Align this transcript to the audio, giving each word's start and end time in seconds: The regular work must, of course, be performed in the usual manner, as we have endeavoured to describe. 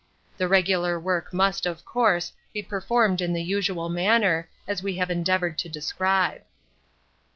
The 0.37 0.47
regular 0.47 0.99
work 0.99 1.31
must, 1.31 1.67
of 1.67 1.85
course, 1.85 2.33
be 2.53 2.63
performed 2.63 3.21
in 3.21 3.33
the 3.33 3.43
usual 3.43 3.87
manner, 3.87 4.49
as 4.67 4.81
we 4.81 4.95
have 4.95 5.11
endeavoured 5.11 5.59
to 5.59 5.69
describe. 5.69 6.41